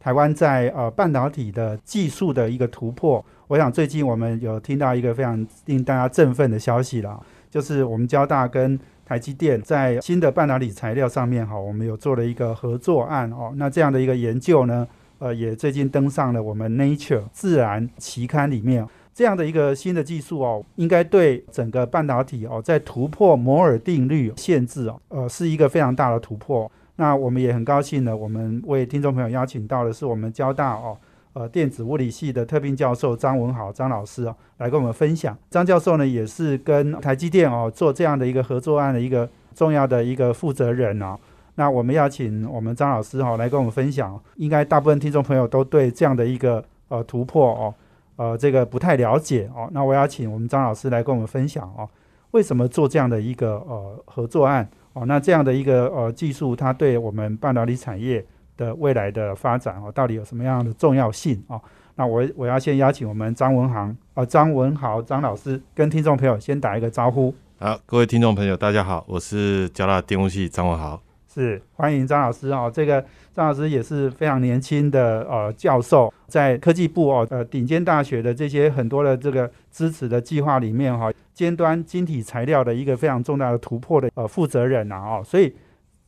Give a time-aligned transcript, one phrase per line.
[0.00, 7.20] 台湾在呃半导体的技术的一个突破，我想最近我们有听到一个非常令大家振奋的消息了，
[7.50, 13.52] 就是我们交大跟台积电在新的半导体材料上面哈，我们有做了一个合作案哦。
[13.56, 14.88] 那这样的一个研究呢，
[15.18, 18.86] 呃，也最近登上了我们 Nature 自然期刊里面。
[19.12, 26.70] 这样的一个新的技术哦，应该对整个半导体哦，在突破摩尔定律限制哦，呃，是一个非常大的突破。
[27.00, 30.94] 那我们也很高兴呢，我们为听众朋友邀请到的是我们交大哦，
[31.32, 35.34] 呃，电子物理系的特聘教授张文豪张老师哦，来跟我们分享。
[35.48, 41.18] 张教授呢，也是跟台积电哦做这样的一个合作案的一个重要的一个负责人哦。
[41.54, 47.74] 那我们邀请我们张老师哈来跟我们分享，应该大部分听众朋友都对这样的一个呃突破哦，
[48.16, 49.70] 呃，这个不太了解哦。
[49.72, 51.88] 那我要请我们张老师来跟我们分享哦，
[52.32, 55.06] 为什么做这样的一个呃合作案哦？
[55.06, 58.24] 那这样的一个呃技术，它对我们半导体产业
[58.56, 61.60] 的未来的发展哦，到底有什么样的重要性哦？
[61.96, 67.34] 那我我要先邀请我们张文航啊，张文豪张老师跟听众朋友先打一个招呼。
[67.58, 71.00] 好，各位听众朋友，大家好，我是交大电工系张文豪。
[71.32, 81.08] 是欢迎张老师哦，这个张老师也是非常年轻的呃教授，在科技部哦呃顶尖大学的这些很多的这个支持的计划里面哈，
[81.40, 85.56] 尖端晶体材料的一个非常重大的突破的呃负责人呐哦，所以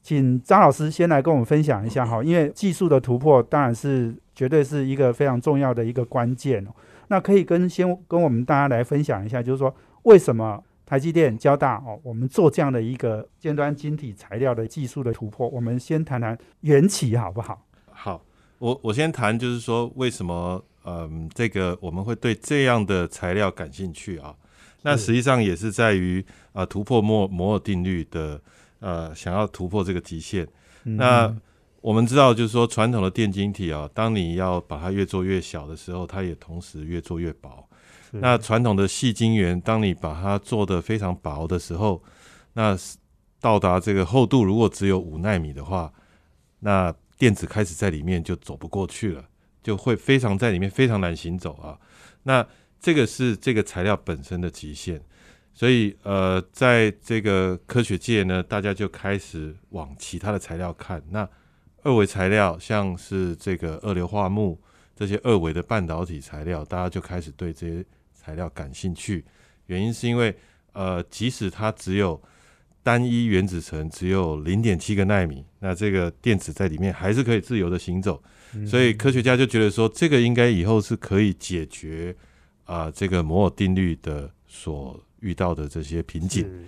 [0.02, 6.70] 请张老师先来跟我们分享一下哈，因为技术的突破当然是绝对是一个非常重要的一个关键哦，
[7.08, 10.62] 那可以跟先跟我们大家来分享一下，就是说为什么？
[10.84, 17.64] 台积电、交大哦，我们做这样的一个尖端晶体材料的技术的突破，我们先谈谈缘起好不好？
[17.90, 18.23] 好，
[18.58, 24.35] 我我先谈，就是说为什么嗯，这个我们会对这样的材料感兴趣啊？
[24.82, 28.40] 那实际上也是在于啊，突破摩摩尔定律的
[28.80, 30.46] 呃，想要突破这个极限。
[30.82, 31.34] 那
[31.80, 37.68] 我们知道，就是说传统的电晶体啊，当你要把它越做越小的时候，它也同时越做越薄。
[38.12, 42.02] 那传统的细晶圆，当你把它做的非常薄的时候，
[42.52, 42.76] 那
[43.40, 45.92] 到达这个厚度如果只有五纳米的话，
[46.60, 49.24] 那电子开始在里面就走不过去了，
[49.62, 51.78] 就会非常在里面非常难行走啊。
[52.24, 52.46] 那
[52.82, 55.00] 这个是这个材料本身的极限，
[55.54, 61.02] 所以呃，在这个科学界呢，大家就开始往其他的材料看。
[61.10, 61.26] 那
[61.82, 64.58] 二维材料，像是这个二硫化钼
[64.94, 67.82] 这些二维的半导体材料，大家就开始对这些。
[68.24, 69.24] 材料感兴趣，
[69.66, 70.32] 原因是因为，
[70.74, 72.22] 呃，即使它只有
[72.80, 78.22] 单一原子层，只有零点七个纳米，那这个电子在里面还是可以自由的行走，
[78.64, 82.14] 所以科学家就觉得说，这个应该以后是可以解决
[82.64, 86.67] 啊这个摩尔定律的所遇到的这些瓶颈，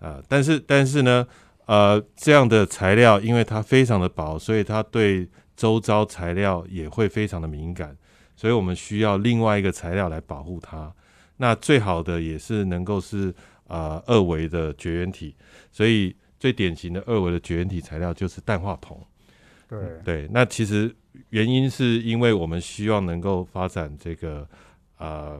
[0.00, 1.26] 啊，但是但是呢，
[1.66, 7.96] 呃，这样的材料因为它非常的薄，所以它对周遭材料也会非常的敏感。
[8.34, 10.92] 所以我们需要另外一个材料来保护它。
[11.36, 13.32] 那最好的也是能够是
[13.68, 15.36] 啊二维的绝缘体。
[15.70, 19.00] 所以最典型的二维的绝缘体材料就是氮化铜。
[19.68, 20.92] 对对，那其实
[21.28, 24.48] 原因是因为我们希望能够发展这个
[25.02, 25.38] 啊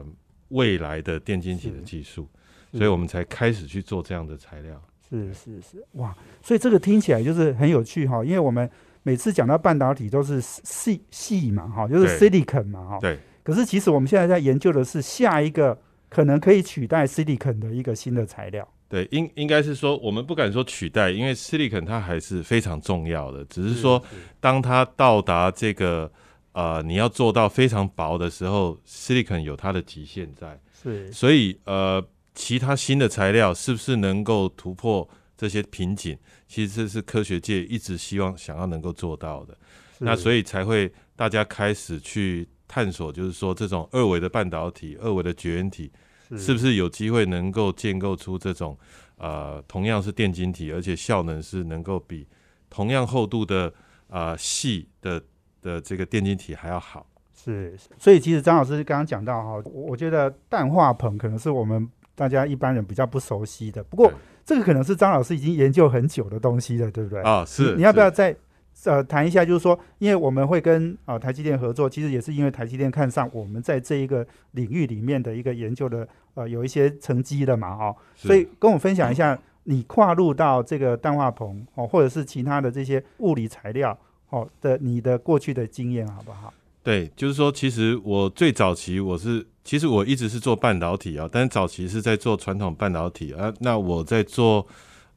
[0.49, 2.27] 未来的电晶体的技术，
[2.71, 4.81] 所以我们才开始去做这样的材料。
[5.09, 6.15] 是是是，哇！
[6.41, 8.69] 所以这个听起来就是很有趣哈，因为我们。
[9.05, 12.99] 每次讲到半导体都是细细嘛，哈，就是 silicon 嘛，哈。
[13.01, 13.19] 对。
[13.43, 18.65] 可是其实我们现在在研究的是下一个可能可以取代 silicon 的一个新的材料。
[18.87, 23.43] 对，应应该是说我们不敢说取代，因为 silicon 它还是非常重要的。
[23.43, 24.01] 只是说，
[24.39, 26.09] 当它到达这个
[26.53, 30.59] 呃你要做到非常薄的时候，silicon 有它的极限在。
[30.81, 31.11] 是。
[31.11, 35.07] 所以呃，其他新的材料是不是能够突破
[35.37, 36.17] 这些瓶颈？
[36.47, 39.57] 其实这是科学界一直希望想要能够做到的，
[39.99, 45.91] 那所以才会大家开始去探索，就是说这种二维的半导体、二维的绝缘体，
[46.37, 48.77] 是不是有机会能够建构出这种
[49.17, 52.27] 呃同样是电晶体，而且效能是能够比
[52.69, 53.73] 同样厚度的
[54.07, 55.23] 啊细的
[55.63, 57.07] 的这个电晶体还要好。
[57.33, 64.11] 是，所以其实张老师刚刚讲到哈，我觉得氮化硼可能是我们大家一般人比较不熟悉的，不过。
[64.45, 67.21] 这个可能是张老师已经研究很久的东西了，对不对？
[67.21, 67.77] 啊，是。
[67.77, 68.35] 你要不要再
[68.83, 83.97] 呃谈一下，就是说，因为我们会跟啊、台积电合作，其实也是因为台积电看上我们在这一个领域里面的一个研究的呃有一些成绩的嘛，哦，所以跟我分享一下你跨入到这个氮化硼哦，或者是其他的这些物理材料
[84.33, 86.51] 哦的你的过去的经验好不好？
[86.81, 93.53] 对，就是说，其实我最早期我是，其实我一直是做半导体啊，但是早期是在做传统半导体啊。
[93.59, 94.67] 那我在做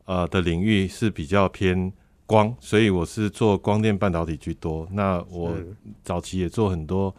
[0.05, 1.91] 呃的领域是比较偏
[2.27, 4.87] 光，所以我是做光电半导体居多。
[4.93, 5.57] 那我
[6.05, 7.13] 早期也做很多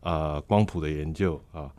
[0.00, 1.70] 呃光谱的研究啊，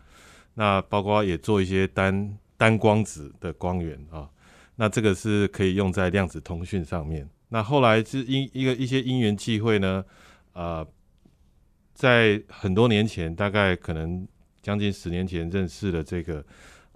[0.53, 4.29] 那包括也做一些单单光子的光源啊。
[4.75, 7.27] 那这个是可以用在量子通讯上面。
[7.53, 10.03] 那后来是因一个一些因缘际会呢，
[10.53, 10.83] 呃，
[11.93, 14.27] 在很多年前，大概可能
[14.63, 16.43] 将近十年前认识了这个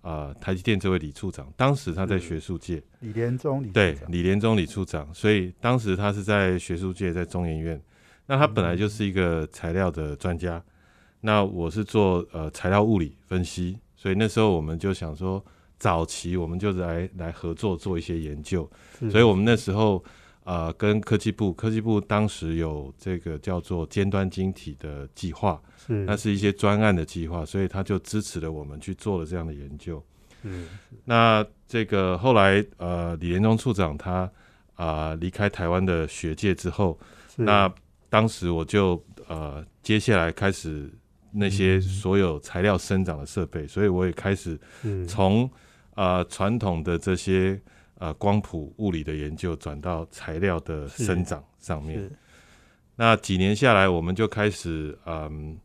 [0.02, 7.80] 呃台积电这位李处长，当时他在学术界，李连忠李对李连忠李处长，所以当时他是在学术界，在中研院。
[8.26, 10.60] 那他本来就是一个材料的专家，
[11.22, 15.46] 那我是做呃材料物理分析，所以那时候我们就想说，
[15.78, 18.68] 早期我们就来来合作做一些研究，
[19.12, 20.04] 所以我们那时候
[20.48, 26.06] 呃跟科技部，科技部当时有这个叫做尖端晶体的计划，是。
[26.06, 30.02] 那是一些专案的计划，所以他就支持了我们去做了这样的研究。
[30.44, 30.70] 嗯
[31.04, 34.32] 那这个后来呃李连忠处长他
[34.76, 36.98] 啊、离开台湾的学界之后，
[37.36, 37.70] 那
[38.10, 40.90] 当时我就呃接下来开始
[41.32, 45.06] 那些所有材料生长的设备，所以我也开始是。
[45.08, 45.50] 从
[45.96, 47.60] 呃传统的这些
[48.00, 52.00] 呃光谱物理的研究转到材料的生长上面。
[52.00, 52.12] 是
[52.96, 55.56] 那几年下来，我们就开始嗯，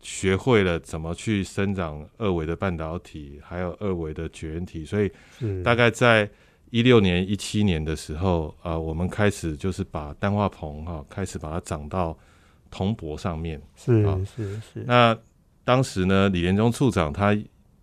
[0.00, 4.84] 学会了怎么去生长二维的半导体，还有二维的绝缘体。
[4.84, 5.10] 所以
[5.64, 6.30] 大概在
[6.70, 12.16] 一六年、一七年的时候，呃，我们开始就是把氮化硼哈、开始把它长到
[12.70, 13.60] 铜箔上面。
[13.74, 15.18] 是啊是是那
[15.64, 17.36] 当时呢，李连忠处长他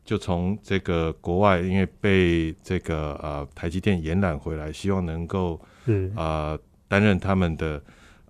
[0.05, 6.57] 就从这个国外，因为被这个呃台积电延揽回来，希望能够是呃
[6.87, 7.81] 担任他们的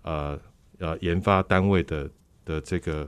[0.04, 0.40] 呃
[0.80, 2.10] 呃研发单位的
[2.46, 3.08] 的这个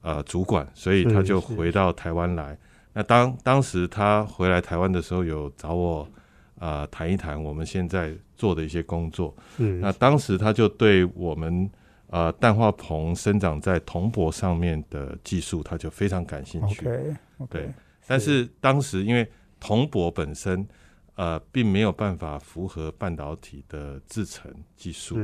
[0.00, 2.56] 呃主管，所以他就回到台湾来。
[2.92, 6.08] 那当当时他回来台湾的时候，有找我
[6.60, 9.34] 啊谈一谈我们现在做的一些工作。
[9.56, 11.68] 是那当时他就对我们
[12.06, 16.86] 呃氮化硼生长在铜箔上面的技术，他就非常感兴趣。
[16.86, 17.16] OK
[17.50, 17.68] 对
[18.06, 19.28] 但是当时因为
[19.58, 20.66] 铜箔本身
[21.14, 25.16] 呃并没有办法符合半导体的制程技术，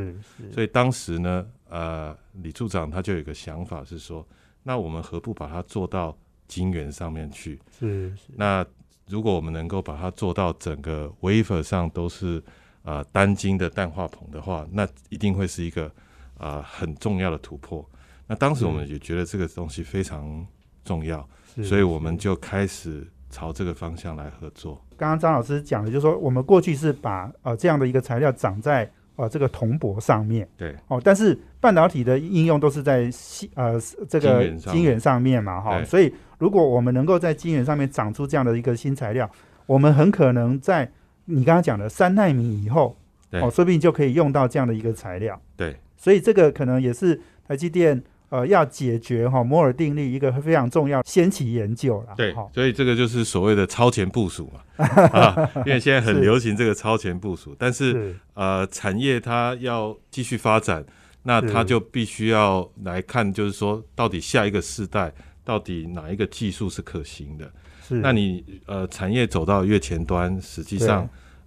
[0.53, 4.27] 所以当时呢，呃，李处长他就有一个想法是说，
[4.63, 6.17] 那我们何不把它做到
[6.47, 7.61] 晶圆上面去？
[7.79, 8.65] 是是那
[9.07, 12.43] 如果我们能够把它做到整个 wafer 上都是
[12.83, 15.93] 呃单晶的氮化硼的话，那一定会是一个
[16.39, 17.85] 呃很重要的突破。
[18.29, 20.47] 那当时我们也觉得这个东西非常
[20.85, 21.29] 重要，是
[21.63, 24.85] 所以我们就开始朝这个方向来合作。
[24.97, 30.47] 刚刚张老师讲的，就是说我们过去是把呃这样的一个材料长在呃这个铜箔上面。
[30.57, 35.43] 对，哦，但是半导体的应用都是在细呃这个晶圆上面。
[35.43, 35.85] 嘛哈，对。
[35.85, 39.31] 所以如果我们能够在晶圆上面长出这样的一个新材料，
[39.67, 40.91] 我们很可能在
[41.25, 42.97] 你刚刚讲的三纳米以后
[43.33, 45.41] 哦，说不定就可以用到这样的一个材料。
[45.57, 52.15] 对，所以这个可能也是台积电呃要解决哈、摩尔定律一个非常重要先期研究了。
[52.17, 58.17] 对哈，所以这个就是所谓的超前部署嘛， 啊，因为现在很流行这个超前部署，但是是。
[58.35, 60.83] 呃，产业它要继续发展，
[61.25, 65.13] 那它就必须要来看，就是说到底下一个世代
[65.45, 67.53] 到底哪一个技术是可行的？
[67.87, 71.03] 是，那你呃产业走到越前端，实际上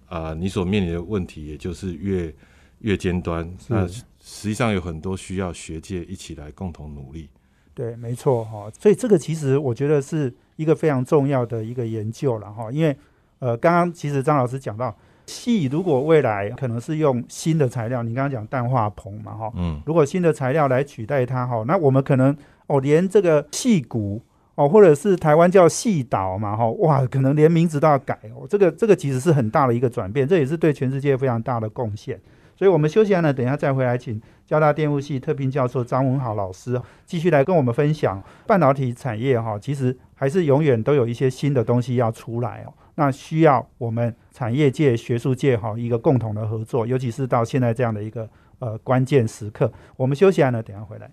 [0.06, 2.32] 啊、呃你所面临的问题也就是越
[2.80, 3.88] 越尖端，那
[4.26, 7.28] 实际上有很多需要学界一起来共同努力。
[7.74, 12.96] 对，没错哈、所以这个其实我觉得是一个非常重要的一个研究了哈、因为
[13.40, 22.34] 呃，刚刚其实张老师讲到，细如果未来可能是用新的材料，你刚刚讲氮化硼嘛哈、嗯，如果新的材料来取代它哈，那我们可能
[22.68, 24.22] 哦，连这个细骨
[24.54, 28.46] 哦，或者是台湾叫细岛嘛哈，哇，可能连名字都要改哦。
[28.48, 32.18] 这个这个其实是很大的一个转变，这也是对全世界非常大的贡献。
[32.56, 42.72] 所以我们休息一下呢，等一下再回来，请交大电务系特聘教授张文豪老师继续来跟我们分享半导体产业哈，其实还是永远都有一些新的东西要出来哦。
[42.96, 48.28] 那需要我们产业界、学术界哈一个共同的合作，尤其是到现在这样的一个
[48.60, 49.72] 呃关键时刻。
[49.96, 51.10] 我们休息一下呢，等一下回来。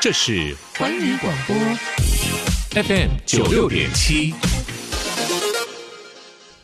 [0.00, 1.56] 这是环宇广播
[2.82, 4.57] FM 九六点七。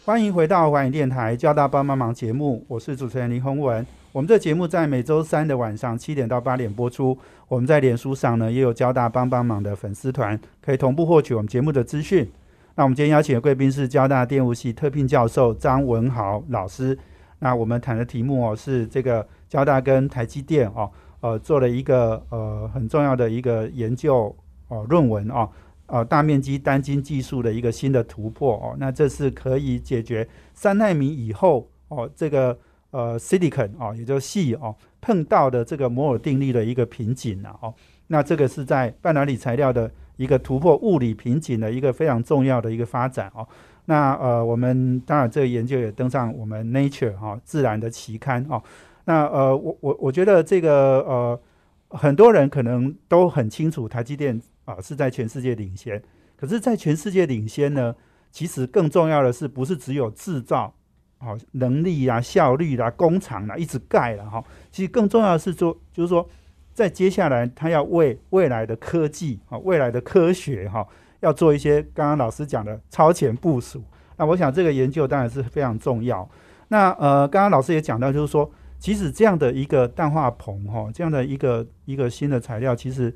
[0.05, 3.85] 欢迎回到环宇电台交大帮帮忙节目，我是主持人林宏文。
[4.13, 7.17] 我们这节目在每周三的晚上七点到八点播出。
[7.49, 12.31] 我们在脸书上呢也有交大帮帮忙的粉丝团，可以同步获取我们节目的资讯。
[12.75, 16.99] 那我们今天邀请的贵宾是交大电务系特聘教授张文豪老师。
[17.39, 24.37] 那我们谈的题目哦是这个交大跟台积电哦呃做了一个呃很重要的一个研究
[24.69, 25.49] 哦论文哦。
[25.87, 32.59] 呃，大面积单晶技术的一个新的突破哦，那这是可以解决三纳米以后哦，这个
[32.91, 37.75] 呃，silicon 哦，也就是细哦，碰到的这个摩尔定律的一个瓶颈了哦。
[38.07, 43.47] 那这个是在半导体材料的一个突破物理瓶颈的一个非常重要的一个发展哦。
[43.85, 48.63] 那呃，我们当然这个研究也登上我们 Nature 哈自然的期刊哦。
[49.05, 51.41] 那呃，我我我觉得这个呃，
[51.89, 54.41] 很多人可能都很清楚台积电。
[54.65, 56.03] 啊，是在全世界领先。
[56.37, 57.95] 可是，在全世界领先呢，
[58.31, 60.75] 其实更重要的是，不是只有制造
[61.19, 64.45] 啊能力啊、效率啦、工厂啦一直盖了哈。
[64.73, 66.29] 其实更重要的是说，就是说，
[66.75, 70.87] 在接下来，他要为未来的科技啊、未来的科学哈，
[71.21, 73.83] 要做一些刚刚老师讲的超前部署。
[74.17, 76.29] 那我想，这个研究当然是非常重要。
[76.69, 83.15] 那呃，刚刚老师也讲到，就是说，即使这样的一个氮化硼哈，这样的一个一个新的材料，其实。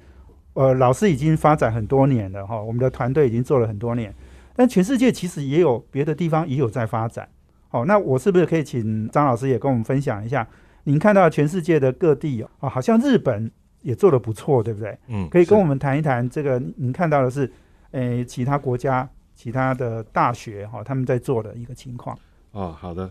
[0.54, 4.12] 呃，老师已经发展很多年了哈，我们的团队已经做了很多年，
[4.56, 7.28] 但全世界其实也有别的地方也有在发展。
[7.68, 10.44] 好，那我是不是可以请张老师也跟我们分享一下？
[10.84, 13.48] 您看到全世界的各地哦，好像日本
[13.82, 14.98] 也做的不错，对不对？
[15.06, 16.58] 嗯，可以跟我们谈一谈这个。
[16.76, 17.52] 您看到的是，
[17.90, 22.18] 诶，其他国家、其他的大学哈，他们在做的一个情况。
[22.52, 23.08] 哦，好的。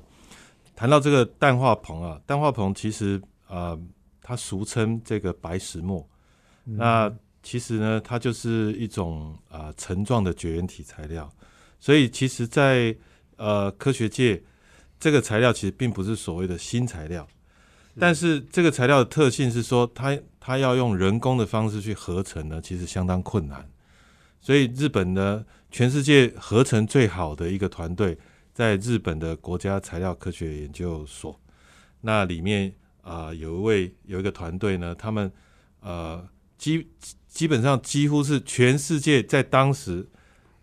[0.75, 3.79] 谈到这个氮化硼啊，氮化硼其实呃，
[4.22, 6.06] 它俗称这个白石墨，
[6.65, 7.10] 那。
[7.50, 11.32] 其实呢，它就是一种啊层状的绝缘体材料，
[11.80, 12.94] 所以其实，在
[13.38, 14.44] 呃科学界，
[15.00, 17.25] 这个材料其实并不是所谓的新材料，
[17.98, 23.66] 但是这个材料的特性是说，它它要用人工的方式去合成呢，其实相当困难。
[24.42, 28.18] 所以日本呢，全世界合成最好的一个团队，
[28.54, 31.39] 在日本的国家材料科学研究所，
[32.01, 32.74] 那里面
[33.04, 35.32] 啊有一位有一个团队呢，他们
[35.80, 36.27] 呃
[36.58, 36.86] 基。
[37.38, 40.08] 基本上几乎是全世界在当时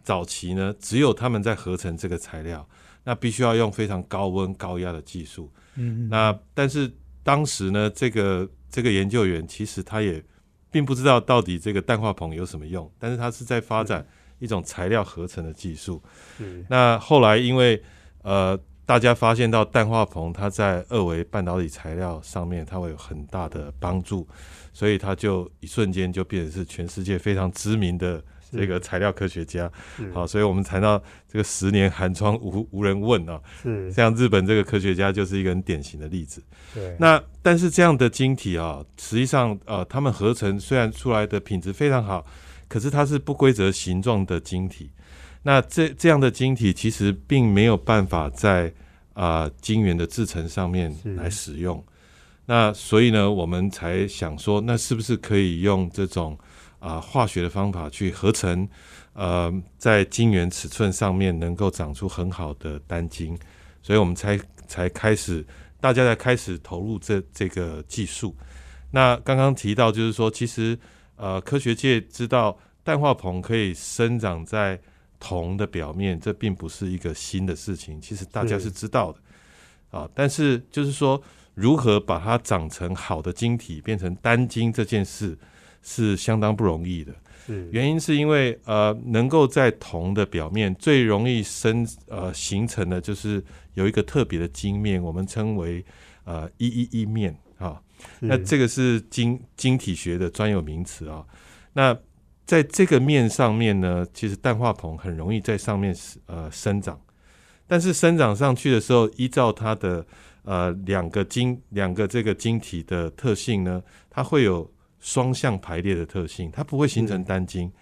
[0.03, 2.69] 早期呢，只有他们在合成这个材料，
[3.05, 5.53] 那必须要用非常高温高压的技术。
[5.77, 10.21] 嗯，那但是当时呢，这个这个研究员其实他也
[10.69, 14.05] 并不知道到底这个氮化硼有什么用，但是他是在发展
[14.41, 16.03] 一种材料合成的技术。
[16.69, 17.81] 那后来因为
[18.23, 18.59] 呃。
[18.87, 24.29] 大家发现到氮化硼，它在二维半导体材料上面，它会有很大的帮助，
[24.73, 28.23] 所以它就一瞬间就变成是全世界非常知名的
[28.53, 29.71] 这个材料科学家。
[30.13, 36.43] 好，所以我们谈到这个十年寒窗无无人问啊，是像日本这个科学家就是一个很典型的例子。
[36.75, 42.27] 对，那但是这样的晶体啊，实际上呃，他们合成虽然出来的品质非常好，
[42.69, 44.91] 可是它是不规则形状的晶体。
[45.47, 48.73] 那这这样的晶体其实并没有办法在
[49.13, 51.85] 啊晶圆的制成上面来使用，
[52.47, 56.37] 那所以呢，我们才想说，那是不是可以用这种
[56.79, 58.67] 啊化学的方法去合成，
[59.13, 63.39] 呃，在晶圆尺寸上面能够长出很好的单晶，
[63.83, 65.47] 所以我们才才开始，
[65.79, 68.35] 大家才开始投入这这个技术。
[68.91, 70.79] 那刚刚提到就是说，其实
[71.17, 74.81] 呃科学界知道氮化硼可以生长在
[75.27, 79.19] 铜的表面，这并不是一个新的事情，其实大家是知道的
[79.99, 80.07] 啊。
[80.15, 81.19] 但是就是说，
[81.55, 85.39] 如何把它长成好的晶体，变成单晶这件事，
[85.83, 87.15] 是相当不容易的。
[87.71, 93.43] 原因是因为呃，能够在铜的表面最容易生呃形成的就是
[93.75, 95.83] 有一个特别的晶面，我们称为
[96.25, 97.81] 呃一一一面啊。
[98.21, 101.25] 那这个是晶晶体学的专有名词啊。
[101.73, 101.97] 那
[102.47, 105.97] 在这个面上面呢，其实氮化硼很容易在上面
[106.27, 107.01] 呃生长，
[107.67, 110.05] 但是生长上去的时候，依照它的
[110.43, 114.71] 呃两个晶两个这个晶体的特性呢，它会有
[115.01, 117.73] 双向排列的特性，它不会形成单晶。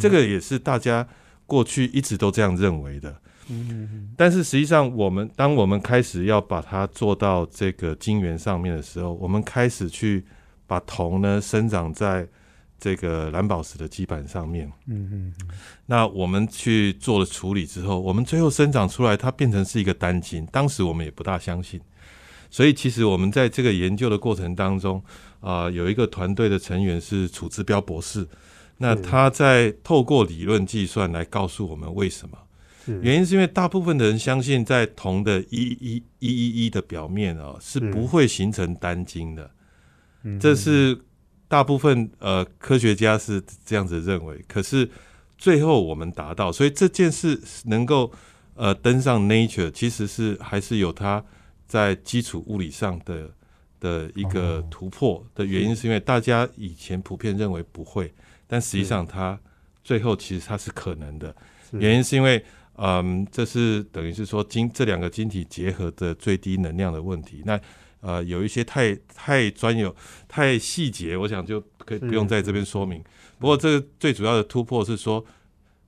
[0.00, 1.06] 这个也是大家
[1.46, 3.16] 过去一直都这样认为的。
[4.16, 10.24] 但是实际上，我们当我们开始要把它做到这个晶圆上面的时候，我们开始去
[10.66, 12.26] 把铜呢生长在。
[12.78, 15.32] 这个蓝宝石的基板上面，嗯嗯，
[15.86, 20.46] 那我们去做了处理之后，我们最后生长出来，它变成是一个单晶。
[20.46, 21.80] 当时我们也不大相信，
[22.50, 25.02] 所以其实我们在这个研究的过程当中，
[25.40, 28.26] 啊，有一个团队的成员是楚志彪博士，
[28.76, 32.38] 那他在透过理论计算来告诉我们为什么。
[33.02, 39.50] 原因是因为大部分的人相信，在铜的一一一一一的表面哦，是是不会形成单晶的。
[40.22, 40.98] 嗯这是
[41.48, 44.44] 大部分呃科学家是这样子认为。
[44.46, 44.88] 可是
[45.36, 48.12] 最后我们达到，所以这件事能够
[48.54, 51.24] 呃登上 Nature，其实是还是有它
[51.66, 53.30] 在基础物理上的
[53.80, 58.12] 的一个哦突破的原因，是因为大家以前普遍认为不会，
[58.46, 59.38] 但实际上它
[59.82, 61.34] 最后其实它是可能的。
[61.72, 62.42] 原因是因为，
[62.76, 67.42] 嗯，这是等于是说晶这两个晶体结合的最低能量的问题。
[67.44, 67.60] 那
[68.00, 69.94] 呃，有一些太太专有、
[70.26, 73.02] 太细节，我想就可以不用在这边说明。
[73.38, 75.24] 不过，这个最主要的突破是说，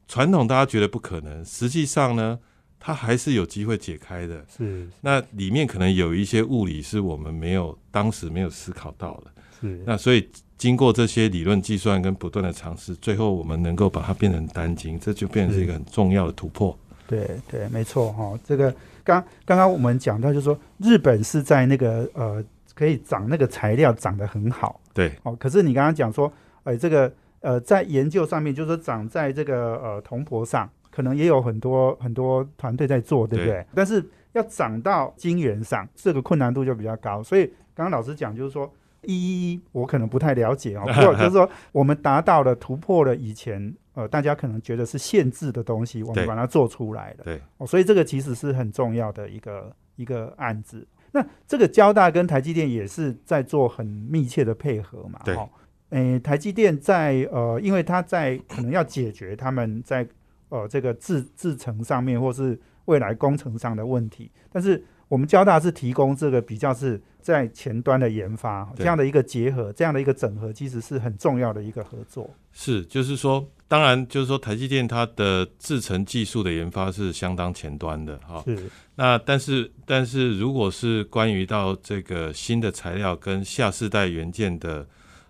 [0.09, 2.39] 传统大家觉得不可能，实际上呢，
[2.79, 4.45] 它还是有机会解开的。
[4.57, 9.31] 是那里面可能有一些物理是我们没有当时没有思考到的。
[9.61, 10.27] 是那所以
[10.57, 16.77] 经过这些理论计算跟不断的尝试，最后我们能够把它变成单晶，这就变成是一个很重要的突破。
[17.07, 26.33] 对对，没错哈、这个刚刚刚我们讲到，就是说日本是在那个呃可以长那个材料长得很好对哦，可是你刚刚讲说，
[26.65, 33.55] 呃，这个呃在研究上面，就是说长在这个呃铜箔上，可能也有很多很多团队在做，对不对？
[33.55, 37.23] 对但是要长到晶圆上，这个困难度就比较高。
[37.23, 47.25] 所以刚刚老师讲，就是说一一一，我可能不太了解哦， 不过就是说我们达到了突破了以前呃大家可能觉得是限制的东西，我们把它做出来了。
[47.25, 50.87] 对，哦，所以这个其实是很重要的一个一个案子。
[51.13, 55.49] 那这个交大跟台积电也是在做很密切的配合嘛，对哦，
[55.89, 60.07] 诶，台积电在呃，因为它在可能要解决他们在
[60.51, 72.31] 呃这个制制程上面或是未来工程上的问题，但是我们交大是提供这个比较是在前端的研发这样的一个结合，这样的一个整合，其实是很重要的一个合作。
[72.53, 78.41] 是，就是说，当然就是说，台积电它的制程技术的研发是相当前端的哈。
[78.47, 84.87] 是那但是但是如果是关于到这个新的材料跟下世代元件的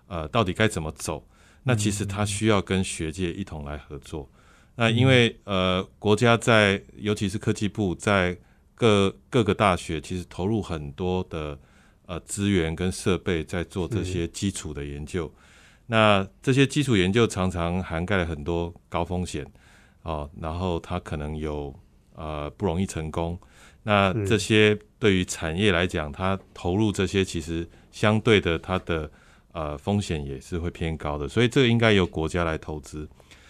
[0.09, 1.27] 呃到底该怎么走，
[1.63, 4.29] 那其实它需要跟学界一同来合作。
[4.77, 8.37] 那因为呃国家在尤其是科技部在
[8.81, 11.59] 各各个大学其实投入很多的
[12.07, 15.31] 呃资源跟设备在做这些基础的研究。
[15.85, 19.47] 那这些基础研究常常涵盖了很多高风险
[20.01, 21.79] 哦，然后它可能有
[22.15, 23.39] 呃不容易成功。
[23.83, 29.11] 那这些对于产业来讲，它投入这些其实相对的它的
[29.53, 33.07] 呃风险也是会偏高的，所以这个应该由国家来投资。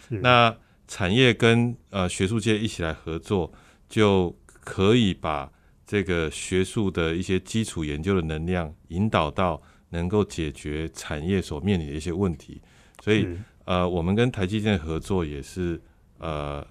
[0.08, 0.52] 那
[0.88, 3.52] 产业跟呃学术界一起来合作，
[3.88, 5.50] 就可以把
[5.86, 12.60] 这个学术的一些基础研究的能量引导到能够解决产业所面临的一些问题。
[13.02, 13.26] 所以
[13.64, 15.80] 呃，我们跟台积电合作也是
[16.18, 16.66] 呃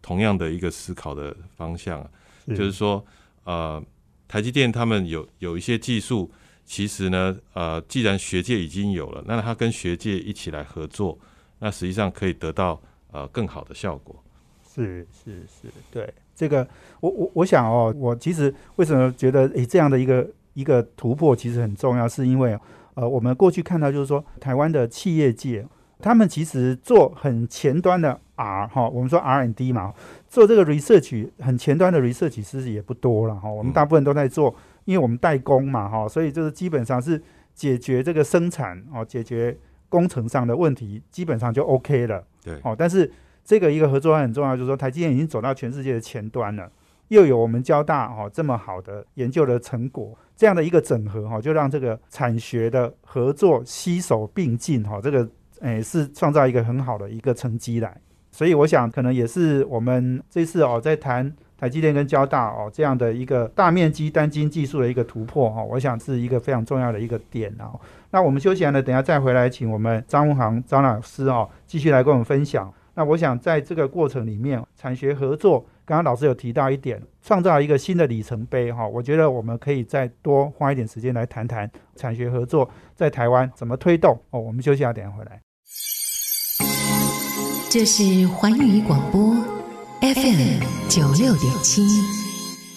[0.00, 2.10] 同样的一个思考的方向啊，
[2.48, 3.04] 就是说
[3.44, 3.82] 呃，
[4.26, 6.30] 台积电他们有有一些技术，
[6.64, 11.18] 其实呢呃，既然学界已经有了，那他跟学界一起来合作，
[11.58, 12.82] 那实际上可以得到
[13.12, 14.22] 呃更好的效果。
[14.74, 16.66] 是是是，对这个，
[17.00, 22.58] 我我我想哦，我其实为什么觉得诶这样的一个一个突破其实很重要，是因为
[22.94, 25.66] 呃，我们过去看到就是说台湾的企业界，
[25.98, 29.94] 他们其实做很前端的 R 哈，我们说 rnd 嘛，
[30.28, 37.22] 做这个 research 很前端的 research 其实也不多了哈，我们嗯大部分都在做，因为我们代工嘛哈，所以就是基本上是
[37.54, 39.56] 解决这个生产哦，解决
[39.88, 42.24] 工程上的问题，基本上就 OK 了。
[42.44, 43.10] 对，哦，但是
[43.44, 46.70] 这个一个合作很重要，就是说台积电已经走到全世界的前端了，
[47.08, 55.28] 又有我们交大哦这么好的研究的成果，这样的一个整合哈、就让这个产学的合作携手并进哈、这个
[55.60, 57.96] 诶是创造一个很好的一个成绩来。
[58.30, 67.78] 所以我想，可能也是我们这次哦在谈台积电跟交大哦这样的一个大面积单晶技术的一个突破哈、我想是一个非常重要的一个点、哦。
[68.10, 72.72] 那我们休息完了，等下再回来，请我们张文航张老师哦，继续来跟我们分享。
[72.94, 84.38] 那我想在这个过程里面，产学合作，刚刚老师有提到一点，创造一个新的里程碑哈、我觉得我们可以再多花一点时间来谈谈产学合作在台湾怎么推动哦。
[84.38, 85.40] 我们休息一下，等下回来。
[87.70, 89.34] 这是环宇广播
[90.02, 91.82] FM 九六点七。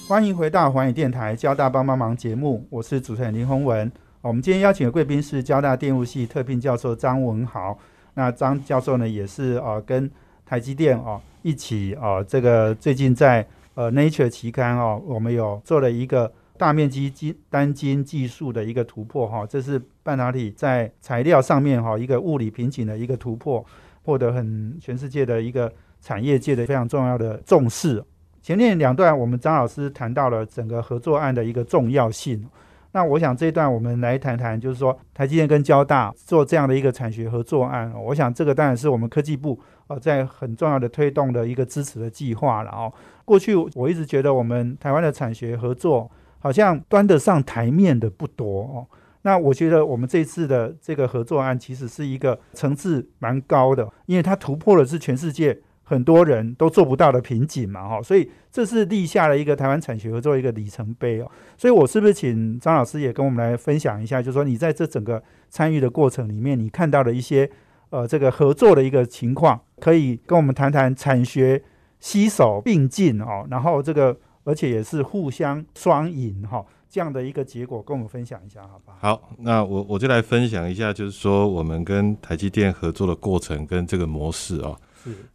[0.07, 3.91] 欢迎回到环宇电台交大帮帮忙节目，我是主持人林宏文。
[4.21, 7.77] 我们今天邀请的贵宾是交大电务系特聘教授张文豪。
[8.15, 10.09] 那张教授呢，也是呃跟
[10.45, 23.63] 台积电哦一起呃这个最近在呃 Nature 期刊哦，我们有做了一个大面积晶单晶技术的一个突破哈、这是半导体在材料上面哈、一个物理瓶颈的一个突破，
[24.03, 28.03] 获得很全世界的一个产业界的非常重要的重视。
[28.41, 32.47] 前面两段我们张老师谈到了整个合作案的一个重要性。
[32.95, 42.91] 那我想这一段我们来谈谈，就是说台积电跟交大做这样的一个产学合作案，我想这个当然是我们科技部呃在很重要的推动的一个支持的计划了哦。
[43.25, 48.87] 过去我一直觉得我们台湾的产学合作好像端得上台面的不多哦。
[49.23, 55.59] 那我觉得我们这次的这个合作案其实是一个层次蛮高的，因为它突破了是全世界。
[55.87, 61.31] 很多人都做不到的瓶颈嘛，哈，所以这是立下了一个台湾产学合作一个里程碑哦。
[61.55, 67.47] 所以我是不是请张老师也跟我们来分享一下，就是说你在这整个参与的过程里面，你看到的一些
[67.91, 71.61] 呃这个合作的一个情况，可以跟我们谈谈产学
[71.99, 78.95] 携手并进哦，然后这个而且也是互相双赢哈这样的一个结果，跟我们分享一下，好吧？
[78.99, 84.75] 好，那我我就来分享一下，就是说我们跟台积电合作的过程跟这个模式哦。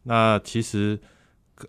[0.04, 0.98] 那其实，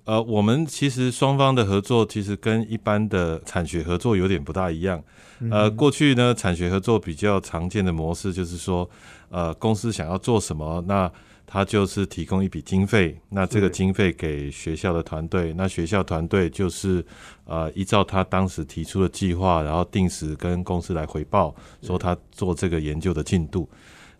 [0.05, 5.03] 呃，我们其实双方的合作其实跟一般的产学合作有点不大一样。
[5.49, 8.89] 呃，过去呢，产学合作比较常见的模式就是说，
[9.29, 11.11] 呃，公司想要做什么，那
[11.47, 17.03] 他就是提供一笔经费，那这个经费给学校的团队，那学校团队就是
[17.43, 23.67] 呃依照他当时提出的计划，然后定时跟公司来回报，说他做这个研究的进度。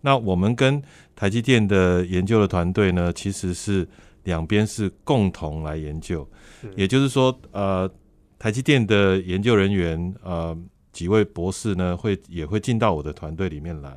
[0.02, 0.82] 那我们跟
[1.16, 3.88] 台积电的研究的团队呢，其实是
[4.24, 6.28] 两边是共同来研究，
[6.76, 7.90] 也就是说，呃，
[8.40, 10.58] 台积电的研究人员，呃，
[10.92, 13.96] 几位博士呢，会也会进到我的团队里面来。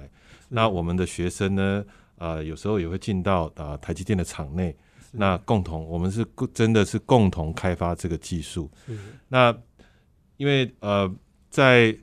[0.50, 1.84] 那我们的学生呢，
[2.18, 4.76] 呃，有时候也会进到啊台积电的厂内，
[5.10, 8.70] 那共同我们是真的是共同开发这个技术。
[9.28, 9.56] 那
[10.36, 11.10] 因为呃，
[11.48, 11.96] 在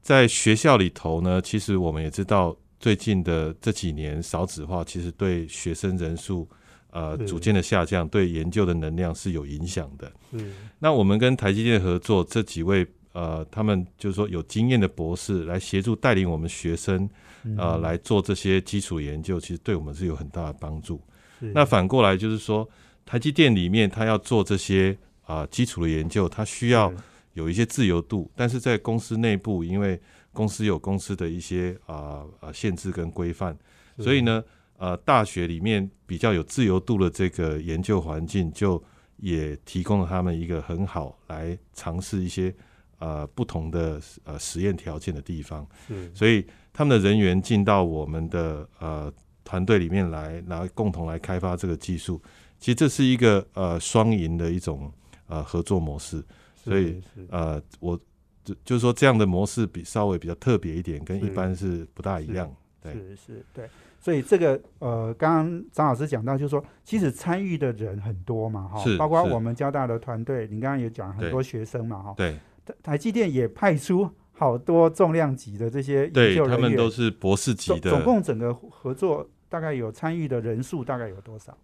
[0.00, 2.56] 在学校里头呢，其实我们也知道。
[2.86, 6.48] 最近的这几年少子化，其实对学生人数
[6.92, 10.12] 呃逐渐的下降，对研究的能量是有影响的。
[10.30, 17.10] 嗯，那我们跟台积电合作，这几位呃，他们就是说有经验的博士来协助带领我们学生
[17.58, 21.02] 呃来做这些基础研究，其实对我们是有很大的帮助。
[21.40, 22.68] 那反过来就是说，
[23.04, 26.92] 台积电里面他要做这些啊基础的研究，他需要
[27.32, 30.00] 有一些自由度，但是在公司内部，因为
[30.36, 33.56] 公司有公司的一些啊啊限制跟规范，
[33.98, 34.44] 所以呢，
[34.76, 38.82] 呃，大学里面比较有自由度的这个研究环境，就
[39.16, 42.54] 也提供了他们一个很好来尝试一些
[42.98, 45.66] 呃不同的呃实验条件的地方。
[46.12, 49.10] 所以他们的人员进到我们的呃
[49.42, 52.20] 团队里面来，然后共同来开发这个技术。
[52.58, 54.92] 其实这是一个呃双赢的一种
[55.28, 56.22] 呃合作模式。
[56.62, 57.98] 所以呃我。
[58.46, 62.48] 就就是说，这样的模式比稍微比较特别一点，跟一般是不大一样。
[62.80, 63.68] 对，是是，对。
[63.98, 72.14] 所以这个呃，刚刚张老师讲到，就是说，其实参与的人很多嘛，哈，包括我们交大的团队，你刚刚也讲很多学生嘛，哈。
[72.16, 72.38] 对。
[72.84, 77.90] 台积电也派出好多重量级的这些研究人员，他们都是博士级的。
[77.90, 81.58] 总共整个合作大概有参与的人数大概有多少？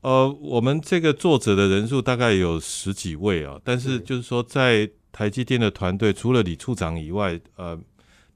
[0.00, 4.90] 呃，我们这个作者的人数大概有十几位啊，但是就是说在。
[5.14, 7.80] 台积电的团队除了李处长以外，呃，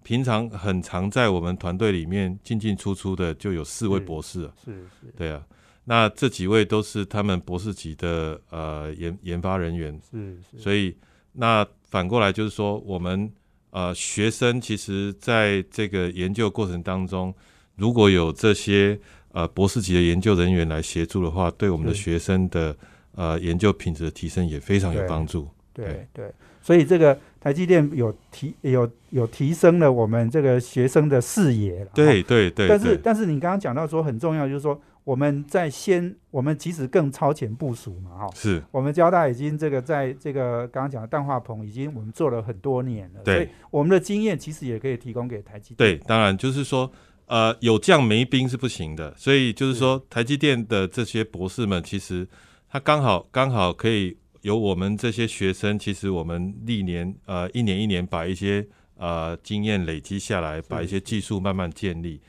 [0.04, 5.44] 平常很常在我们团队里面进进出出的就有四位博士，是是，对啊，
[5.84, 10.96] 那这几位都是他们博士级的呃研研发人员，是是，所以
[11.32, 13.28] 那反过来就是说，我们
[13.70, 17.34] 呃学生其实在这个研究过程当中，
[17.74, 18.96] 如果有这些
[19.32, 22.76] 呃博士级的研究人员来协助的话，对我们的学生的
[23.16, 26.06] 呃研究品质的提升也非常有帮助，对。
[26.12, 26.32] 对。
[26.68, 31.90] 所以这个台积电有提有有提升了我们这个学生的视野了。
[31.94, 32.68] 对对对。
[32.68, 38.30] 但是但是你刚刚讲到说很重要，就是说我们在先我们其实更超前部署嘛，哈。
[38.34, 38.62] 是。
[38.70, 43.22] 我们交大已经这个在这个刚刚讲的氮化硼已经我们做了很多年了。
[43.24, 43.48] 对。
[43.70, 45.96] 我们的经验其实也可以提供给台积电。
[45.96, 46.92] 对，当然就是说
[47.24, 52.28] 呃有将没兵是不行的，所以就是说台积电的这些博士们其实
[52.68, 54.18] 他刚好刚好可以。
[54.42, 62.20] 有我们这些学生，其实我们历年呃一年一年把一些呃经验累积下来，把一些技术慢慢建立。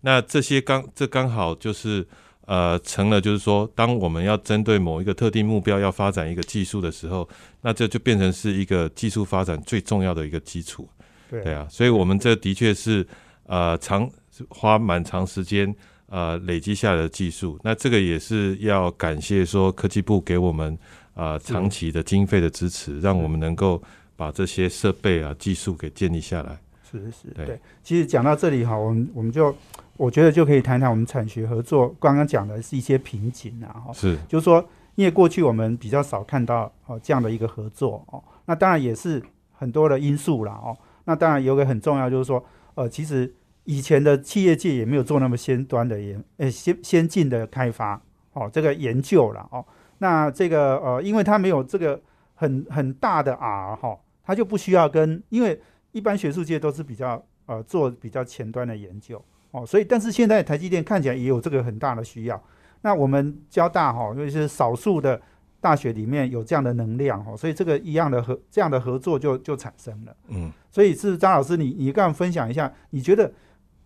[0.00, 2.06] 那这些刚这刚好就是
[2.46, 7.28] 呃成了，就是说，当我们要针对某一个特定目标要发展一个技术的时候，
[7.60, 10.88] 那这就变成是一个技术发展最重要的一个基础。
[11.30, 13.06] 对啊，所以我们这的确是
[13.44, 14.08] 呃长
[14.48, 15.74] 花蛮长时间
[16.06, 17.58] 呃累积下来的技术。
[17.62, 20.78] 那这个也是要感谢说科技部给我们。
[21.18, 23.82] 啊，长期的经费的支持，让我们能够
[24.14, 26.56] 把这些设备啊、技术给建立下来。
[26.88, 27.58] 是是是，对。
[27.82, 29.52] 其实讲到这里哈，我们我们就
[29.96, 33.92] 我觉得就可以谈谈我们产学合作刚刚讲的是一些瓶颈啊哈。
[33.92, 40.78] 是，就是说因为过去我们比较少看到哦这样的一个合作哦，那当然也是很多的因素啦哦。
[41.04, 42.42] 那当然有个很重要就是说，
[42.76, 48.00] 呃，其实以前的企业界也没有做那么先端的研呃先先进的开发
[48.34, 49.64] 哦，这个研究了哦。
[49.98, 52.00] 那这个呃，因为它没有这个
[52.34, 55.60] 很很大的 R 哈，它就不需要跟，因为
[55.92, 62.42] 一般学术界都是比较呃做比较前端的研究哦，所以但是现在台积电看起来也有这个很大的需要。
[62.82, 65.20] 那我们交大哈，因为是少数的
[65.60, 70.16] 大学里面有这样的能量哈，所以这个一样的合这样的合作就就产生了。
[70.28, 73.32] 嗯，所以是张老师，你你刚分享一下，你觉得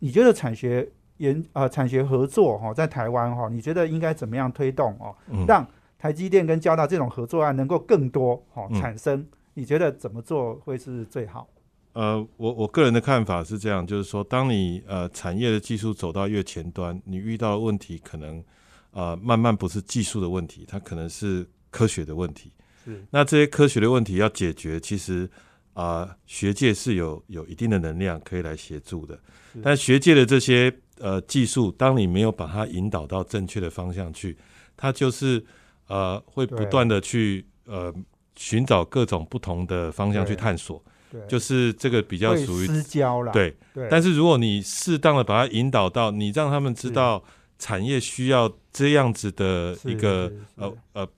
[0.00, 5.66] 你觉得产学研呃产学合作哈，在台湾哈，你觉得应该怎么样推动哦，嗯让
[6.02, 9.24] 台积电跟交大这种合作案能够更多哈嗯产生？
[9.54, 11.48] 你觉得怎么做会是最好？
[11.92, 18.42] 呃，我我个人的看法是这样，就是说，当你呃产业的技术走到越前端，你遇到的问题可能
[18.90, 22.50] 呃慢慢不是技术的问题，它可能是科学的问题。
[22.84, 25.30] 是那这些科学的问题要解决，其实
[25.74, 29.16] 啊、学界是有有一定的能量可以来协助的。
[29.62, 34.36] 但学界的这些呃技术，当你没有把它引导到正确的方向去，
[34.76, 35.44] 它就是
[35.88, 37.92] 呃会不断的去呃
[38.36, 40.82] 寻找各种不同的方向去探索，
[41.28, 43.32] 就是这个比较属于私交啦。
[43.32, 43.54] 对。
[43.90, 47.22] 但是如果你适当的把它引导到，你让他们知道
[47.58, 51.08] 产业需要这样子的一个呃呃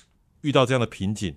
[0.42, 1.34] 遇到这样的瓶颈，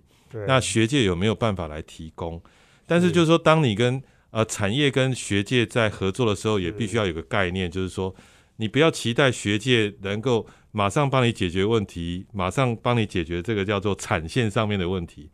[0.47, 2.41] 那学界有没有办法来提供？
[2.85, 3.13] 但是是。
[3.13, 8.13] 就是说，当你跟呃产业跟学界在合作的时候，也必须要有个概念，就是说，
[8.57, 15.31] 你不要期待学界能够马上帮你解决问题，马上帮你解决这个叫做产线上面的问题，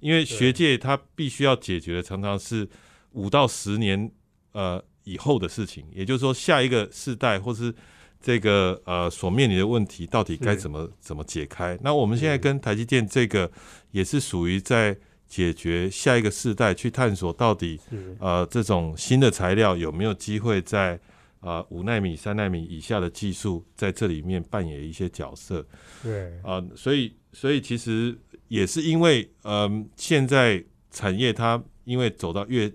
[0.00, 2.68] 因为学界它必须要解决的常常是
[3.12, 4.10] 五到十年
[4.52, 7.74] 呃以后的事情，也就是说，下一个世代或是
[8.20, 11.78] 这个呃所面临的问题到底该怎么怎么解开？
[11.82, 13.50] 那我们现在跟台积电这个
[13.90, 17.78] 也是属于在解决下一个世代去探索到底
[18.18, 20.98] 呃这种新的材料有没有机会在
[21.44, 25.64] 呃五纳米、三纳米以下的技术在这里面扮演一些角色
[26.02, 26.32] 对。
[26.38, 28.16] 啊、呃所以所以其实
[28.48, 32.72] 也是因为嗯、现在产业它因为走到越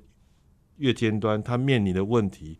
[0.77, 2.57] 越尖端，它面临的问题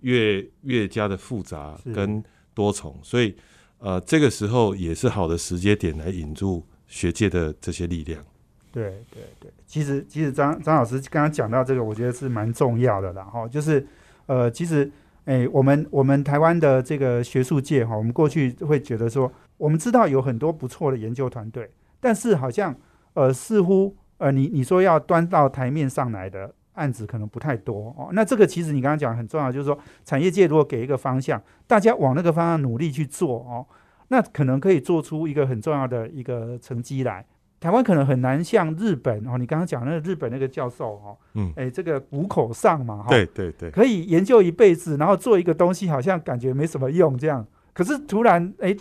[0.00, 2.22] 越越加的复杂跟
[2.54, 3.34] 多重，所以
[3.78, 8.24] 呃这个时候也是好的时间点来引入学界的这些力量。
[8.70, 13.84] 对对对，其实其实张张老师刚刚讲到这个，我觉得是蛮重要的啦哈，就是
[14.26, 14.90] 呃，其实
[15.28, 22.74] 诶，我们我们台湾的这个学术界哈，我们过去会觉得说，我们知道有很多不错的研究团队，但是好像
[23.12, 28.08] 呃，似乎呃，你你说要端到台面上来的案子可能不太多哦。
[28.12, 33.66] 那这个其实你刚刚讲很重要，就是说产业界如果给一个方向，大家往那个方向努力去做哦，
[34.08, 37.26] 那可能可以做出一个很重要的一个成绩来。
[37.60, 47.44] 台湾可能很难像日本哦，你刚刚讲那个日本那个教授哦，嗯哎，这个虎口上嘛，哈，对对对，可以研究一辈子，然后做一个东西，好像感觉没什么用这样。
[47.72, 48.76] 可是突然，哎，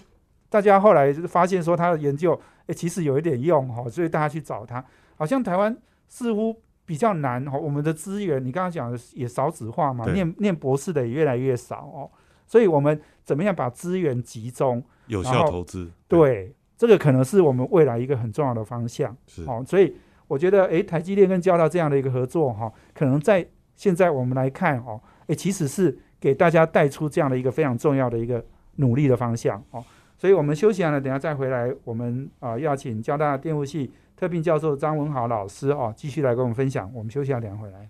[0.50, 4.84] 大家后来就是发现说他的研究，哎，其实有一点用哈、所以大家去找他。
[5.16, 5.76] 好像台湾
[6.08, 12.12] 似乎比较难哈、我们的资源，你刚刚讲的也少子化嘛，念念博士的也越来越少哦，
[12.46, 14.84] 所以我们怎么样把资源集中？
[15.08, 19.16] 有效投资，对，这个可能是我们未来一个很重要的方向。
[19.26, 19.96] 是哦，所以
[20.28, 29.84] 我觉得，诶，台积电跟交大这样的一个合作，哈、可能在现在我们来看，哦，诶，其实是给大家带出这样的一个非常重要的一个努力的方向，哦。
[30.20, 36.92] 所以我们休息完了，等下再回来，我们啊、邀请交大电务系特聘教授张文豪老师哦，继续来跟我们分享。
[36.94, 37.88] 我们休息完，等一下回来。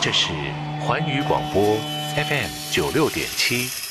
[0.00, 0.32] 这是
[0.80, 1.62] 环宇广播
[2.16, 3.87] FM 九六点七。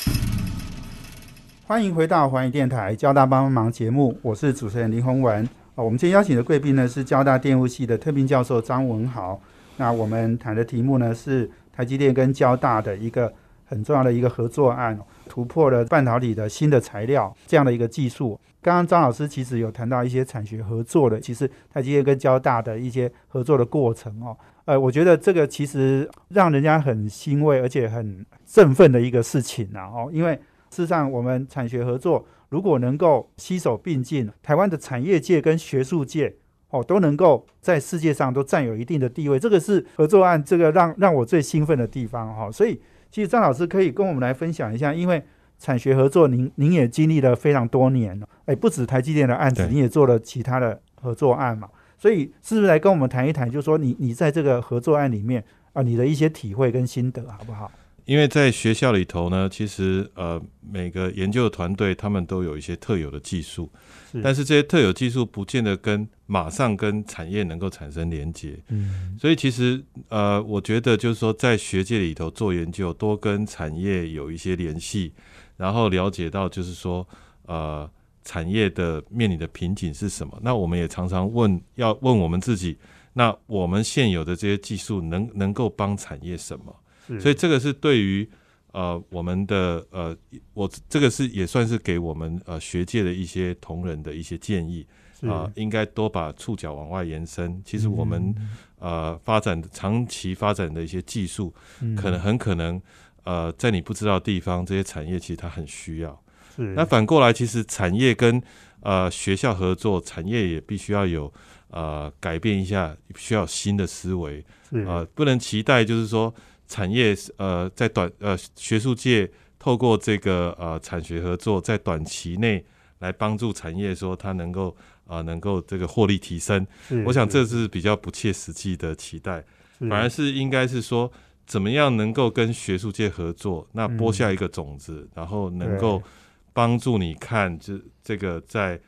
[1.68, 5.44] 欢迎回到环宇电台交大帮帮忙节目，我是主持人林宏文。
[5.74, 9.38] 啊，我们今天邀请的贵宾呢是交大电务系的特聘教授张文豪。
[9.76, 13.30] 那我们谈的题目呢是台积电跟交大的一个
[13.66, 18.40] 很重要的一个合作案，突破了半导体的新的材料这样的一个技术。
[18.62, 24.34] 刚刚张老师其实有谈到一些产学合作的，其实台积电跟交大的一些合作的过程哦。
[24.64, 29.84] 呃，我觉得这个其实让人家很欣慰，而且很振奋的一个事情啊！
[29.84, 36.34] 哦，因为事实上，我们产学合作如果能够携手并进，台湾的产业界跟学术界
[36.70, 45.22] 哦都能够在世界上都占有一定的地位，这个是合作案这个让让我最兴奋的地方哈、所以，其实张老师可以跟我们来分享一下，因为
[45.58, 57.70] 产学合作您您也经历了非常多年了，哎，不止台积电的案子，对你也做了其他的合作案嘛，所以是不是来跟我们谈一谈，就是说你你在这个合作案里面啊，你的一些体会跟心得好不好？
[58.08, 63.70] 因为在学校里头呢，其实呃每个研究的团队他们都有一些特有的技术，
[64.10, 68.58] 是但是这些特有技术不见得跟马上跟产业能够产生连接。
[68.68, 75.12] 嗯所以其实呃，我觉得就是说，在学界里头做研究，多跟产业有一些联系，
[75.58, 77.06] 然后了解到就是说
[77.44, 77.86] 呃
[78.24, 80.38] 产业的面临的瓶颈是什么。
[80.42, 82.78] 那我们也常常问，要问我们自己，
[83.12, 86.74] 那我们现有的这些技术能能够帮产业什么？
[87.08, 88.28] 是所以这个是对于
[88.72, 90.16] 呃我们的呃，
[90.54, 94.86] 我这个是也算是给我们呃学界的一些同仁的一些建议
[95.20, 97.60] 是啊、应该多把触角往外延伸。
[97.64, 98.32] 其实我们、
[98.78, 102.80] 呃发展长期发展的一些技术，嗯可能很可能
[103.24, 106.22] 呃在你不知道的地方，这些产业其实它很需要。
[106.54, 108.40] 是那反过来，其实产业跟
[108.80, 111.32] 呃学校合作，产业也必须要有
[111.70, 114.44] 呃改变一下，需要新的思维。
[114.70, 116.32] 是呃，不能期待就是说
[116.68, 119.28] 产业呃在短呃学术界
[119.58, 122.64] 透过这个呃产学合作，在短期内
[123.00, 124.68] 来帮助产业说它能够
[125.06, 126.66] 啊、呃能够这个获利提升。
[127.06, 129.44] 我想这是比较不切实际的期待，
[129.80, 131.10] 反而是应该是说
[131.46, 136.04] 怎么样能够跟学术界合作，那嗯播下一个种子，然后能够对
[136.52, 138.80] 帮助你看这这个在。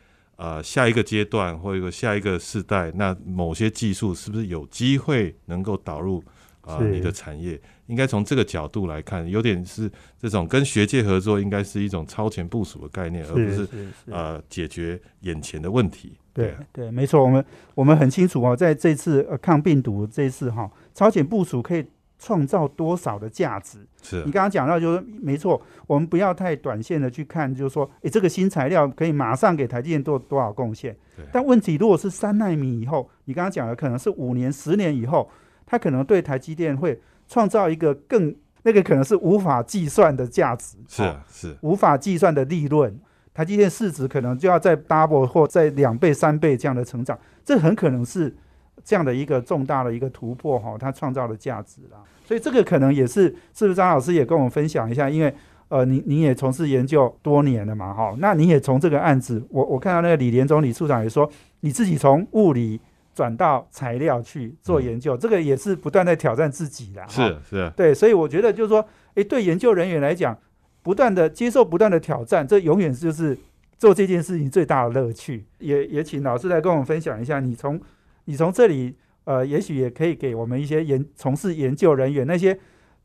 [0.42, 6.24] 呃，下一个阶段或者下一个世代，那某些技术是不是有机会能够导入
[6.70, 7.60] 啊、是你的产业？
[7.86, 13.66] 应该从这个角度来看，有点是这种跟学界合作，应该是一种超前部署的概念，而不是
[14.06, 16.16] 呃解决眼前的问题。
[16.32, 21.84] 对对，没错，我们我们很清楚哦，在这次呃抗病毒这一次哈、超前部署可以
[22.18, 23.78] 创造多少的价值？
[24.02, 30.96] 是你刚刚讲到，就是没错，我们不要太短线的去看，就是说，诶，这个新材料可以马上给台积电做多少贡献？
[31.32, 35.28] 但问题如果是三纳米以后，你刚刚讲的可能是五年、十年以后，
[35.70, 42.98] 它可能对台积电会创造一个更那个可能是无法计算的价值，是是，无法计算的利润。
[43.32, 48.36] 台积电市值可能就要在 double 或在两倍、三倍这样的成长，这很可能是
[48.84, 51.98] 这样的一个重大的一个突破哈，它创造的价值啦。
[52.26, 55.08] 所以这个可能也是，是不是张老师也跟我们分享一下？
[55.08, 55.32] 因为
[55.68, 61.30] 呃，您您也从事研究多年了嘛，哈，那你也从这个案子，我我看到那个李连忠李处长也说，
[61.60, 62.80] 你自己从物理
[63.14, 67.02] 转到材料去做研究，这个也是不断在挑战自己的。
[67.02, 70.38] 哈是是啊，对，所以我觉得就是说，诶，对研究人员来讲，
[70.82, 73.36] 不断的接受不断的挑战，这永远就是
[73.76, 75.44] 做这件事情最大的乐趣。
[75.58, 77.80] 也也请老师来跟我们分享一下，你从
[78.24, 78.94] 你从这里，
[79.24, 82.58] 呃，也许也可以给我们一些研从事研究人员那些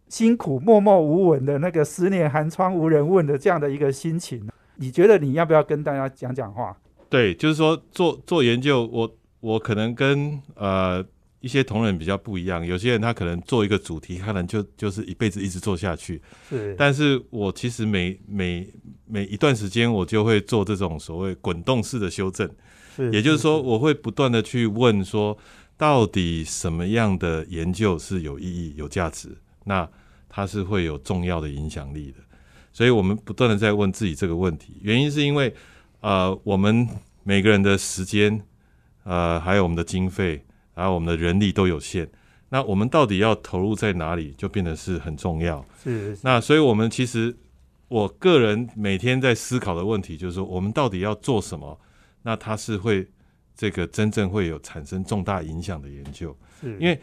[0.07, 4.47] 辛苦默默无闻的那个十年寒窗无人问的这样的一个心情。
[4.77, 6.77] 你觉得你要不要跟大家讲讲话？
[7.09, 9.15] 对，就是说做做研究，我
[9.45, 11.05] 我可能跟呃
[11.39, 18.67] 一些同仁比较不一样，有些人他可能做一个主题，他可能就就是一辈子一直做下去，是，但是我其实每每
[19.05, 22.49] 每一段时间，我就会做这种所谓滚动式的修正，
[22.95, 25.37] 是也就是说，，我会不断的去问说，
[25.77, 29.29] 到底什么样的研究是有意义、有价值？
[29.65, 29.87] 那
[30.27, 32.17] 它是会有重要的影响力的。
[32.73, 35.53] 所以我们不断的在问自己这个问题，原因是因为
[36.01, 36.87] 呃，我们
[37.23, 38.41] 每个人的时间，
[39.05, 42.09] 呃，还有我们的经费，还有我们的人力都有限。
[42.49, 45.65] 那我们到底要投入在哪里，就变得是很重要。
[45.83, 47.35] 是是那所以，我们其实
[47.87, 51.79] 我个人每天在思考的问题，就是说，我们到底要做什么？
[52.23, 53.07] 那它是会
[53.55, 56.35] 这个真正会有产生重大影响的研究。
[56.61, 56.99] 是，因为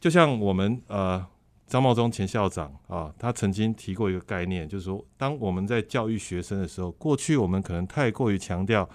[0.00, 1.24] 就像我们呃
[1.66, 8.88] 张茂忠前校长啊，他曾经提过一个概念，就是说，当我们在教育学生的时候，过去我们可能太过于强调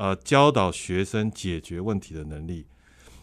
[0.00, 2.66] 呃教导学生解决问题的能力，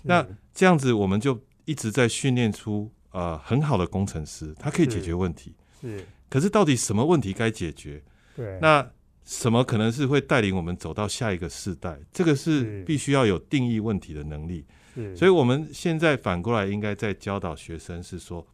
[0.04, 5.56] 那这样子我们就一直在训练出呃很好的工程师，他可以解决问题。
[5.82, 8.04] 是可是到底什么问题该解决？
[8.36, 8.88] 对，那
[9.26, 11.98] 什么可能是会带领我们走到下一个世代？
[12.14, 14.64] 这个是是必须要有定义问题的能力。
[14.94, 18.46] 是所以我们现在反过来应该在教导学生是说，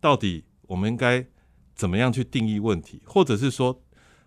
[0.00, 1.24] 到底我们应该
[1.74, 3.80] 怎么样去定义问题，或者是说，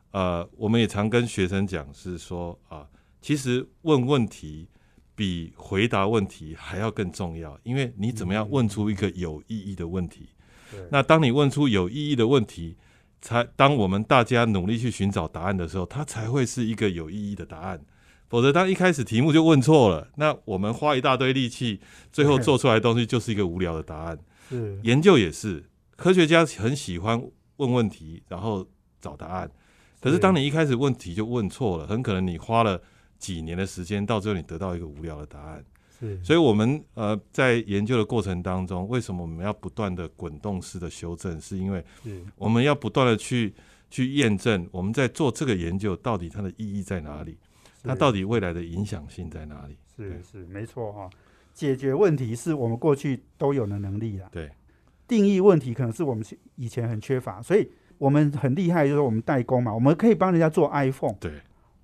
[0.09, 2.87] 呃，我们也常跟学生讲是说啊、
[3.25, 4.67] 其实问问题
[5.15, 10.29] 比回答问题还要更重要，因为你怎么样问出一个有意义的问题。
[10.69, 12.77] 对那当你问出有意义的问题，
[13.23, 17.83] 才当我们大家努力去寻找答案的时候，它才会是一个有意义的答案。
[18.29, 21.79] 否则，当一开始题目就问错了，那我们花一大堆力气，
[22.11, 24.19] 最后做出来的东西就是一个无聊的答案。
[24.51, 27.19] 是研究也是，科学家很喜欢
[27.57, 28.67] 问问题，然后
[29.01, 29.49] 找答案。
[29.99, 32.79] 可，是当你一开始问题就问错了，很可能你花了
[33.17, 35.63] 几年的时间，到最后你得到一个无聊的答案。
[35.99, 41.39] 是所以我们呃在研究的过程当中，为什么我们要不断的滚动式的修正？
[41.39, 43.53] 是因为是我们要不断的去
[43.89, 47.37] 去验证我们在做这个研究到底它的意义在哪里，
[47.81, 49.77] 它到底未来的影响性在哪里？
[49.95, 51.09] 是是没错哈、
[51.53, 54.27] 解决问题是我们过去都有的能力啊。
[54.29, 54.51] 对，
[55.07, 56.21] 定义问题可能是我们
[56.55, 61.31] 以前很缺乏，所以我们很厉害，就是我们代工嘛，我们可以帮人家做 iPhone，对，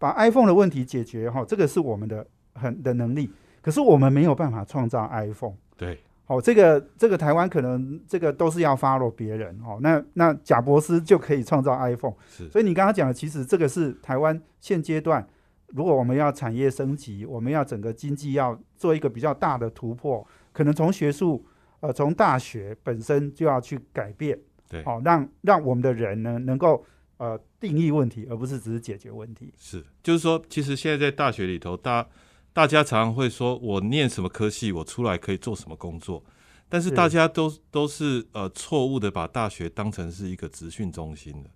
[0.01, 2.25] 把 iPhone 的问题解决哈、这个是我们的
[2.55, 3.31] 很的能力。
[3.61, 5.53] 可是我们没有办法创造 iPhone。
[5.77, 9.77] 对，哦，这个这个台湾可能这个都是要 follow 别人哦。
[9.81, 15.23] 那那贾博斯就可以创造 iPhone，是，所以你刚刚讲的，其实这个是台湾现阶段，
[15.67, 21.45] 如果我们要产业升级，我们要整个经济要做一个比较大的突破，可能从学术
[21.81, 24.35] 呃从大学本身就要去改变，
[24.67, 26.83] 对，好、让让我们的人呢能够
[27.17, 29.53] 呃定义问题，而不是只是解决问题。
[29.57, 32.05] 是，就是说，其实现在在大学里头，大
[32.51, 36.21] 大家常常会说，我念什么科系，我出来可以做什么工作，
[36.67, 41.49] 但是是大家都都是呃错误的把大学当成是一个职训中心的。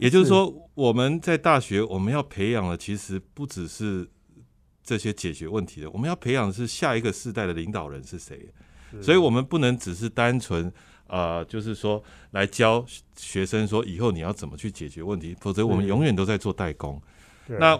[0.00, 4.08] 也就是说，我们在大学我们要培养的，其实不只是
[4.82, 8.48] 这些解决问题的，我们要培养的是下一个世代的领导人是谁。
[9.00, 10.70] 所以，我们不能只是单纯
[11.12, 12.82] 呃，就是说来教
[13.14, 17.00] 学生说以后你要怎么去解决问题，否则我们永远都在做代工。
[17.46, 17.78] 对那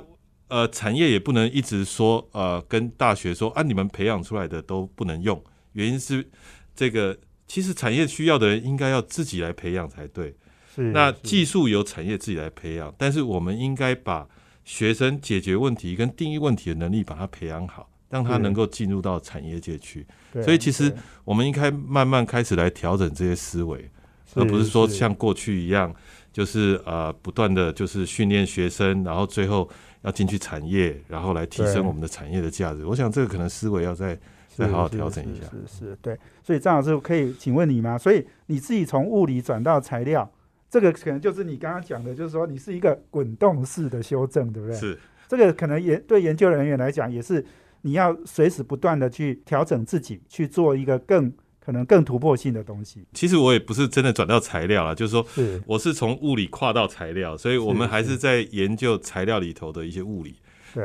[0.49, 6.29] 呃，产业也不能一直说呃，跟大学说啊，你们培养出来的都不能用，原因是
[6.77, 10.37] 这个其实产业需要的人应该要自己来培养才对。
[10.75, 14.29] 是是那技术由产业自己来培养，但是我们应该把
[14.65, 20.07] 学生解决问题跟定义问题的能力把它培养好，让他能够进入到产业界去。
[20.45, 20.95] 所以其实
[21.25, 23.91] 我们应该慢慢开始来调整这些思维，
[24.35, 25.93] 而不是说像过去一样，
[26.31, 29.67] 就是呃不断的就是训练学生，然后最后
[30.03, 32.85] 要进去产业，然后来提升我们的产业的价值。
[32.85, 34.19] 我想这个可能思维要再
[34.55, 35.47] 再好好调整一下。
[35.51, 36.19] 是是是，对。
[36.43, 37.97] 所以张老师可以请问你吗？
[37.97, 40.31] 所以你自己从物理转到材料，
[40.69, 44.77] 这个可能就是你刚刚讲的，就是说你是一个滚动式的修正，对不对？
[44.77, 44.99] 是
[45.29, 47.43] 这个可能也对研究人员来讲，也是
[47.83, 53.05] 你要随时不断的去调整自己，去做一个更可能更突破性的东西。
[53.13, 55.25] 其实我也不是真的转到材料了，就是说
[55.67, 60.37] 我是从物理跨到材料，所以我们还是在研究材料里头的一些物理。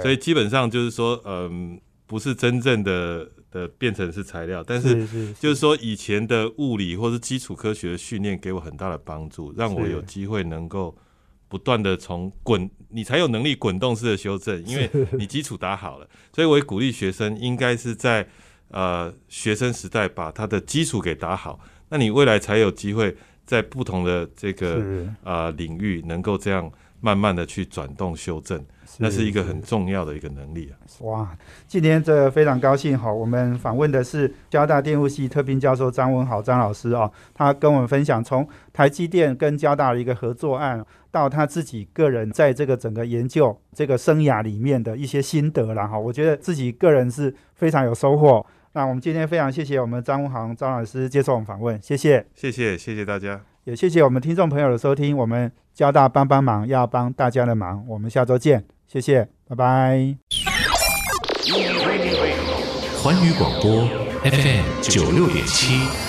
[0.01, 10.93] 所以基本上就是说，嗯，不是真正的的变成是材料，但是就是说以前的物理或是基础科学的训练给我很大的帮助，让我有机会能够
[11.47, 16.07] 不断的从滚，你才有能力滚动式的修正，因为你基础打好了。
[16.33, 18.27] 所以我也鼓励学生应该是在
[18.69, 26.69] 呃学生时代把他的基础给打好，那你未来才有机会在不同的这个啊呃领域能够这样
[26.99, 28.63] 慢慢的去转动修正，
[28.97, 30.75] 那是一个很重要的一个能力啊。
[31.01, 31.37] 哇，
[31.67, 48.45] 今天这非常高兴哈，我们访问的是交大电务系特聘教授张文豪张老师哦，他跟我们分享从台积电跟交大的一个合作案，到他自己个人在这个整个研究这个生涯里面的一些心得啦哈，我觉得自己个人是非常有收获。
[48.73, 52.25] 那我们今天非常谢谢我们张文豪张老师接受我们访问，谢谢。
[52.35, 53.41] 谢谢，谢谢大家。
[53.63, 60.17] 也谢谢我们听众朋友的收听，我们交大帮帮忙要帮大家的忙，我们下周见，谢谢，拜拜。
[63.03, 63.87] 环宇广播
[64.23, 66.06] FM 九六点七。